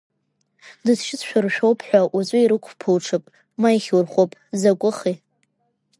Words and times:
Дызшьыз 0.83 1.21
шәара 1.27 1.49
шәоуп 1.55 1.79
ҳәа 1.87 2.01
уаҵәы 2.15 2.39
ирықәԥуҽып, 2.41 3.23
ма 3.61 3.69
иахьурхәып, 3.73 4.31
закәыхи! 4.59 5.15